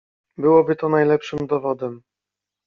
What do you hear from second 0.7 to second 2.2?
to najlepszym dowodem."